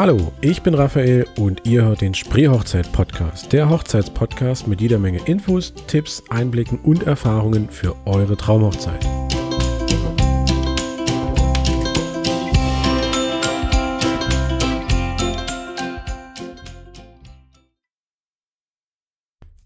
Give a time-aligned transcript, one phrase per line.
[0.00, 5.74] Hallo, ich bin Raphael und ihr hört den Spreehochzeit-Podcast, der Hochzeitspodcast mit jeder Menge Infos,
[5.88, 9.04] Tipps, Einblicken und Erfahrungen für eure Traumhochzeit.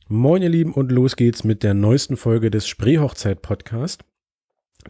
[0.08, 4.02] Moin ihr Lieben und los geht's mit der neuesten Folge des Spreehochzeit-Podcast.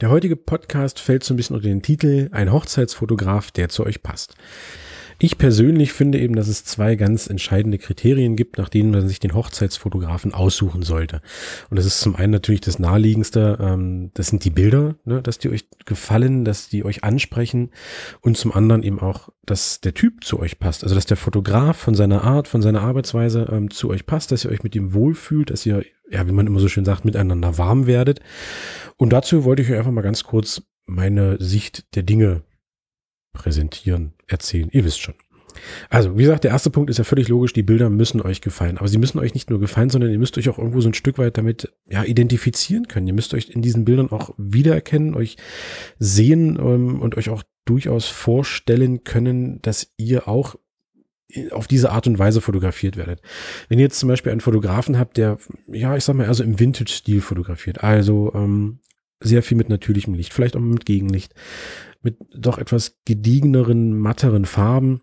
[0.00, 4.02] Der heutige Podcast fällt so ein bisschen unter den Titel Ein Hochzeitsfotograf, der zu euch
[4.02, 4.36] passt.
[5.18, 9.20] Ich persönlich finde eben, dass es zwei ganz entscheidende Kriterien gibt, nach denen man sich
[9.20, 11.20] den Hochzeitsfotografen aussuchen sollte.
[11.70, 15.38] Und das ist zum einen natürlich das naheliegendste, ähm, das sind die Bilder, ne, dass
[15.38, 17.70] die euch gefallen, dass die euch ansprechen
[18.20, 20.82] und zum anderen eben auch, dass der Typ zu euch passt.
[20.82, 24.44] Also dass der Fotograf von seiner Art, von seiner Arbeitsweise ähm, zu euch passt, dass
[24.44, 27.58] ihr euch mit ihm wohlfühlt, dass ihr, ja, wie man immer so schön sagt, miteinander
[27.58, 28.20] warm werdet.
[28.96, 32.42] Und dazu wollte ich euch einfach mal ganz kurz meine Sicht der Dinge
[33.34, 34.70] präsentieren, erzählen.
[34.72, 35.14] Ihr wisst schon.
[35.88, 38.78] Also, wie gesagt, der erste Punkt ist ja völlig logisch, die Bilder müssen euch gefallen.
[38.78, 40.94] Aber sie müssen euch nicht nur gefallen, sondern ihr müsst euch auch irgendwo so ein
[40.94, 43.06] Stück weit damit ja, identifizieren können.
[43.06, 45.36] Ihr müsst euch in diesen Bildern auch wiedererkennen, euch
[45.98, 50.56] sehen ähm, und euch auch durchaus vorstellen können, dass ihr auch
[51.50, 53.20] auf diese Art und Weise fotografiert werdet.
[53.68, 56.60] Wenn ihr jetzt zum Beispiel einen Fotografen habt, der, ja, ich sag mal, also im
[56.60, 58.78] Vintage-Stil fotografiert, also ähm,
[59.20, 61.34] sehr viel mit natürlichem Licht, vielleicht auch mit Gegenlicht,
[62.04, 65.02] mit doch etwas gediegeneren, matteren Farben,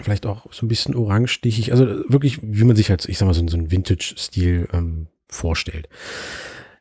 [0.00, 3.34] vielleicht auch so ein bisschen orangestichig, also wirklich, wie man sich halt, ich sag mal,
[3.34, 5.88] so, so einen Vintage-Stil ähm, vorstellt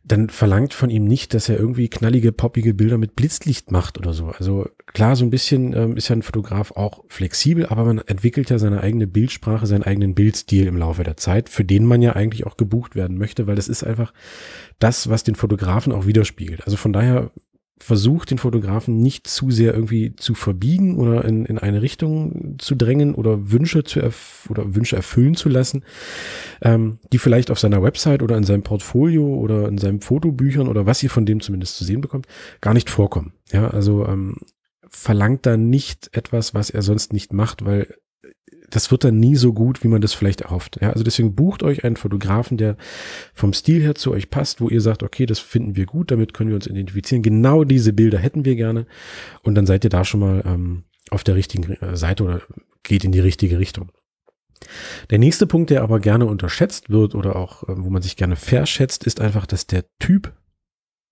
[0.08, 4.14] dann verlangt von ihm nicht, dass er irgendwie knallige, poppige Bilder mit Blitzlicht macht oder
[4.14, 4.28] so.
[4.28, 8.50] Also klar, so ein bisschen ähm, ist ja ein Fotograf auch flexibel, aber man entwickelt
[8.50, 12.14] ja seine eigene Bildsprache, seinen eigenen Bildstil im Laufe der Zeit, für den man ja
[12.14, 14.14] eigentlich auch gebucht werden möchte, weil das ist einfach
[14.80, 16.64] das, was den Fotografen auch widerspiegelt.
[16.64, 17.32] Also von daher
[17.80, 22.76] versucht, den Fotografen nicht zu sehr irgendwie zu verbiegen oder in, in eine Richtung zu
[22.76, 25.84] drängen oder Wünsche zu erf oder Wünsche erfüllen zu lassen,
[26.62, 30.86] ähm, die vielleicht auf seiner Website oder in seinem Portfolio oder in seinen Fotobüchern oder
[30.86, 32.28] was ihr von dem zumindest zu sehen bekommt,
[32.62, 33.34] gar nicht vorkommen.
[33.52, 34.38] Ja, also ähm,
[34.90, 37.94] verlangt da nicht etwas, was er sonst nicht macht, weil
[38.70, 40.80] das wird dann nie so gut, wie man das vielleicht erhofft.
[40.82, 42.76] Ja, also deswegen bucht euch einen Fotografen, der
[43.34, 46.34] vom Stil her zu euch passt, wo ihr sagt, okay, das finden wir gut, damit
[46.34, 47.24] können wir uns identifizieren.
[47.24, 48.86] Genau diese Bilder hätten wir gerne.
[49.44, 52.42] Und dann seid ihr da schon mal ähm, auf der richtigen äh, Seite oder
[52.84, 53.92] geht in die richtige Richtung.
[55.10, 58.36] Der nächste Punkt, der aber gerne unterschätzt wird oder auch, äh, wo man sich gerne
[58.36, 60.34] verschätzt, ist einfach, dass der Typ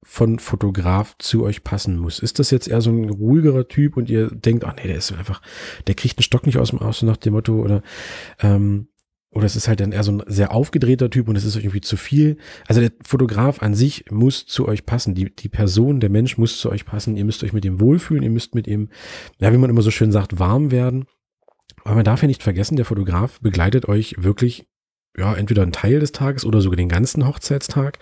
[0.08, 2.20] von Fotograf zu euch passen muss.
[2.20, 5.12] Ist das jetzt eher so ein ruhigerer Typ und ihr denkt, ach nee, der ist
[5.12, 5.42] einfach,
[5.88, 7.82] der kriegt einen Stock nicht aus dem Aus nach dem Motto oder
[8.40, 8.88] ähm,
[9.32, 11.82] oder es ist halt dann eher so ein sehr aufgedrehter Typ und es ist irgendwie
[11.82, 12.38] zu viel.
[12.68, 15.14] Also der Fotograf an sich muss zu euch passen.
[15.14, 17.18] Die, die Person, der Mensch muss zu euch passen.
[17.18, 18.24] Ihr müsst euch mit ihm wohlfühlen.
[18.24, 18.88] Ihr müsst mit ihm,
[19.40, 21.04] ja, wie man immer so schön sagt, warm werden.
[21.84, 24.68] Aber man darf ja nicht vergessen, der Fotograf begleitet euch wirklich
[25.18, 28.00] ja, entweder ein Teil des Tages oder sogar den ganzen Hochzeitstag.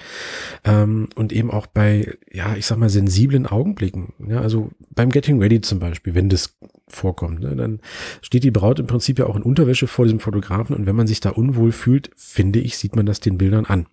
[0.64, 4.14] Ähm, und eben auch bei, ja, ich sag mal, sensiblen Augenblicken.
[4.28, 6.58] Ja, also beim Getting Ready zum Beispiel, wenn das
[6.88, 7.80] vorkommt, ne, dann
[8.22, 11.08] steht die Braut im Prinzip ja auch in Unterwäsche vor diesem Fotografen und wenn man
[11.08, 13.88] sich da unwohl fühlt, finde ich, sieht man das den Bildern an.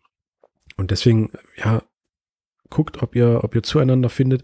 [0.76, 1.82] Und deswegen, ja,
[2.70, 4.42] guckt, ob ihr, ob ihr zueinander findet.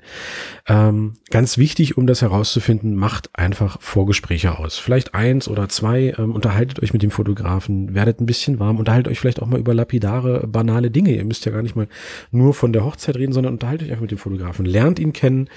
[0.66, 4.78] Ähm, ganz wichtig, um das herauszufinden, macht einfach Vorgespräche aus.
[4.78, 9.10] Vielleicht eins oder zwei, ähm, unterhaltet euch mit dem Fotografen, werdet ein bisschen warm, unterhaltet
[9.10, 11.14] euch vielleicht auch mal über lapidare, banale Dinge.
[11.14, 11.88] Ihr müsst ja gar nicht mal
[12.30, 15.48] nur von der Hochzeit reden, sondern unterhaltet euch einfach mit dem Fotografen, lernt ihn kennen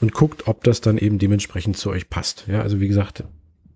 [0.00, 2.44] und guckt, ob das dann eben dementsprechend zu euch passt.
[2.48, 3.24] Ja, also wie gesagt,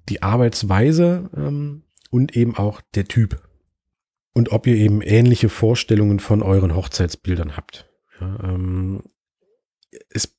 [0.08, 3.42] die Arbeitsweise ähm, und eben auch der Typ.
[4.32, 7.88] Und ob ihr eben ähnliche Vorstellungen von euren Hochzeitsbildern habt.
[8.20, 9.02] Ja, ähm,
[10.10, 10.36] es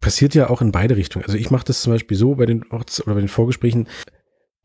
[0.00, 1.24] passiert ja auch in beide Richtungen.
[1.24, 3.88] Also ich mache das zum Beispiel so bei den Orts oder bei den Vorgesprächen.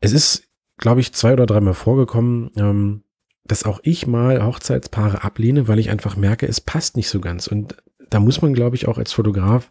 [0.00, 0.44] Es ist,
[0.76, 3.04] glaube ich, zwei oder dreimal vorgekommen, ähm,
[3.44, 7.46] dass auch ich mal Hochzeitspaare ablehne, weil ich einfach merke, es passt nicht so ganz.
[7.46, 7.76] Und
[8.10, 9.70] da muss man, glaube ich, auch als Fotograf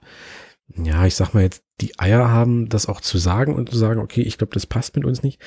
[0.75, 3.99] ja, ich sag mal jetzt, die Eier haben, das auch zu sagen und zu sagen,
[3.99, 5.39] okay, ich glaube, das passt mit uns nicht.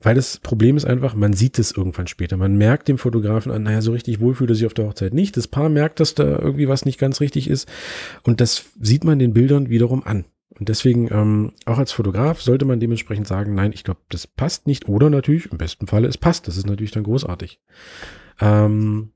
[0.00, 2.36] Weil das Problem ist einfach, man sieht es irgendwann später.
[2.36, 5.14] Man merkt dem Fotografen an, naja, so richtig wohl fühlt er sich auf der Hochzeit
[5.14, 5.36] nicht.
[5.36, 7.68] Das Paar merkt, dass da irgendwie was nicht ganz richtig ist.
[8.22, 10.26] Und das sieht man den Bildern wiederum an.
[10.58, 14.66] Und deswegen, ähm, auch als Fotograf sollte man dementsprechend sagen, nein, ich glaube, das passt
[14.66, 14.88] nicht.
[14.88, 16.48] Oder natürlich, im besten Falle, es passt.
[16.48, 17.60] Das ist natürlich dann großartig.
[18.40, 19.12] Ähm,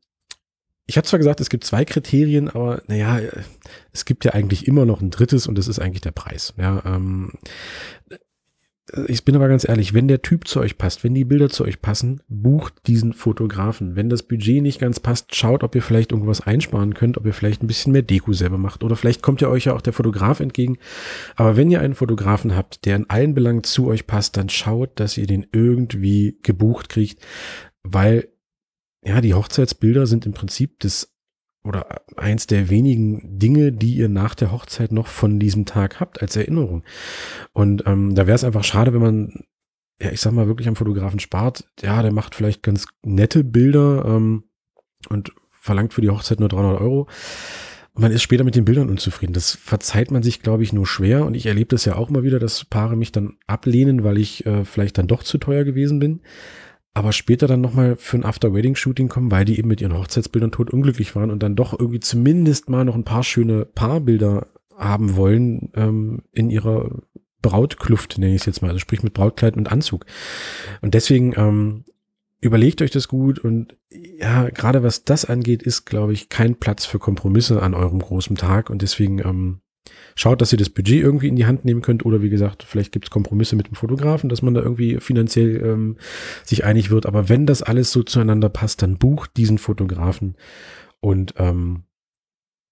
[0.86, 3.20] ich habe zwar gesagt, es gibt zwei Kriterien, aber naja,
[3.92, 6.54] es gibt ja eigentlich immer noch ein drittes und das ist eigentlich der Preis.
[6.56, 7.32] Ja, ähm,
[9.06, 11.64] ich bin aber ganz ehrlich, wenn der Typ zu euch passt, wenn die Bilder zu
[11.64, 13.94] euch passen, bucht diesen Fotografen.
[13.94, 17.32] Wenn das Budget nicht ganz passt, schaut, ob ihr vielleicht irgendwas einsparen könnt, ob ihr
[17.32, 19.92] vielleicht ein bisschen mehr Deko selber macht oder vielleicht kommt ja euch ja auch der
[19.92, 20.78] Fotograf entgegen.
[21.36, 24.98] Aber wenn ihr einen Fotografen habt, der in allen Belangen zu euch passt, dann schaut,
[24.98, 27.24] dass ihr den irgendwie gebucht kriegt,
[27.84, 28.28] weil
[29.04, 31.12] ja, die Hochzeitsbilder sind im Prinzip das
[31.64, 36.20] oder eins der wenigen Dinge, die ihr nach der Hochzeit noch von diesem Tag habt
[36.20, 36.82] als Erinnerung.
[37.52, 39.44] Und ähm, da wäre es einfach schade, wenn man,
[40.00, 41.64] ja, ich sag mal, wirklich am Fotografen spart.
[41.80, 44.44] Ja, der macht vielleicht ganz nette Bilder ähm,
[45.08, 47.08] und verlangt für die Hochzeit nur 300 Euro.
[47.94, 49.34] Man ist später mit den Bildern unzufrieden.
[49.34, 51.26] Das verzeiht man sich, glaube ich, nur schwer.
[51.26, 54.46] Und ich erlebe das ja auch immer wieder, dass Paare mich dann ablehnen, weil ich
[54.46, 56.22] äh, vielleicht dann doch zu teuer gewesen bin
[56.94, 60.70] aber später dann nochmal für ein After-Wedding-Shooting kommen, weil die eben mit ihren Hochzeitsbildern tot
[60.70, 64.46] unglücklich waren und dann doch irgendwie zumindest mal noch ein paar schöne Paarbilder
[64.76, 66.90] haben wollen ähm, in ihrer
[67.40, 70.04] Brautkluft, nenne ich es jetzt mal, also sprich mit Brautkleid und Anzug.
[70.80, 71.84] Und deswegen ähm,
[72.40, 76.84] überlegt euch das gut und ja, gerade was das angeht, ist, glaube ich, kein Platz
[76.84, 79.61] für Kompromisse an eurem großen Tag und deswegen ähm,
[80.14, 82.92] Schaut, dass ihr das Budget irgendwie in die Hand nehmen könnt oder wie gesagt, vielleicht
[82.92, 85.96] gibt es Kompromisse mit dem Fotografen, dass man da irgendwie finanziell ähm,
[86.44, 87.06] sich einig wird.
[87.06, 90.36] Aber wenn das alles so zueinander passt, dann bucht diesen Fotografen
[91.00, 91.84] und ähm,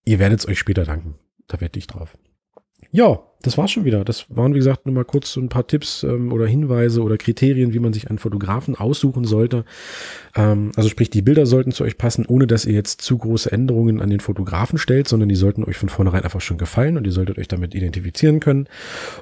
[0.05, 1.15] ihr werdet es euch später danken.
[1.47, 2.17] Da wette ich drauf.
[2.91, 4.05] Ja, das war's schon wieder.
[4.05, 7.17] Das waren, wie gesagt, nur mal kurz so ein paar Tipps ähm, oder Hinweise oder
[7.17, 9.65] Kriterien, wie man sich einen Fotografen aussuchen sollte.
[10.37, 13.51] Ähm, also sprich, die Bilder sollten zu euch passen, ohne dass ihr jetzt zu große
[13.51, 17.07] Änderungen an den Fotografen stellt, sondern die sollten euch von vornherein einfach schon gefallen und
[17.07, 18.69] ihr solltet euch damit identifizieren können.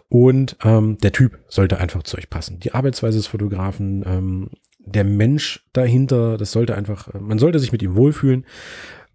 [0.08, 2.58] Und ähm, der Typ sollte einfach zu euch passen.
[2.58, 4.50] Die Arbeitsweise des Fotografen, ähm,
[4.84, 8.44] der Mensch dahinter, das sollte einfach, man sollte sich mit ihm wohlfühlen.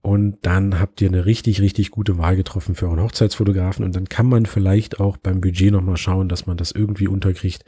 [0.03, 3.85] Und dann habt ihr eine richtig, richtig gute Wahl getroffen für euren Hochzeitsfotografen.
[3.85, 7.63] Und dann kann man vielleicht auch beim Budget nochmal schauen, dass man das irgendwie unterkriegt.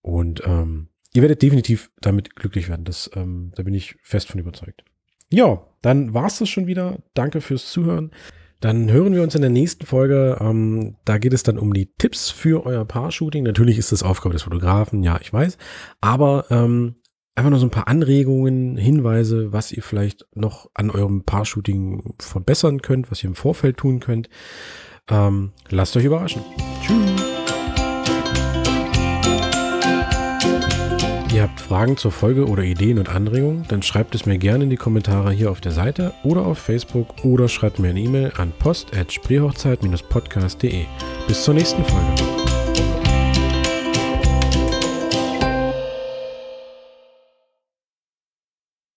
[0.00, 2.86] Und ähm, ihr werdet definitiv damit glücklich werden.
[2.86, 4.82] Das, ähm, da bin ich fest von überzeugt.
[5.28, 7.00] Ja, dann war's das schon wieder.
[7.12, 8.12] Danke fürs Zuhören.
[8.60, 10.38] Dann hören wir uns in der nächsten Folge.
[10.40, 13.44] Ähm, da geht es dann um die Tipps für euer Paar-Shooting.
[13.44, 15.58] Natürlich ist das Aufgabe des Fotografen, ja, ich weiß.
[16.00, 16.94] Aber ähm,
[17.34, 22.82] einfach noch so ein paar Anregungen, Hinweise, was ihr vielleicht noch an eurem Paar-Shooting verbessern
[22.82, 24.28] könnt, was ihr im Vorfeld tun könnt.
[25.08, 26.42] Ähm, lasst euch überraschen.
[26.82, 27.22] Tschüss.
[31.34, 34.70] Ihr habt Fragen zur Folge oder Ideen und Anregungen, dann schreibt es mir gerne in
[34.70, 38.52] die Kommentare hier auf der Seite oder auf Facebook oder schreibt mir eine E-Mail an
[38.58, 40.84] post@spreehochzeit-podcast.de.
[41.26, 42.21] Bis zur nächsten Folge.